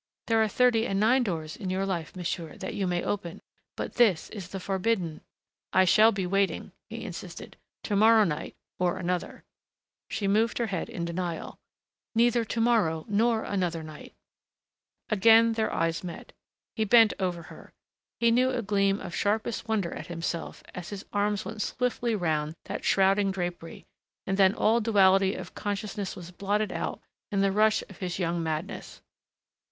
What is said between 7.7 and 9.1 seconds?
"To morrow night or